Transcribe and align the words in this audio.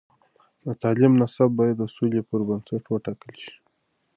د 0.65 0.67
تعلیم 0.81 1.13
نصاب 1.21 1.51
باید 1.59 1.75
د 1.79 1.83
سولې 1.95 2.21
پر 2.29 2.39
بنسټ 2.47 2.83
وټاکل 2.89 3.33
شي. 3.43 3.55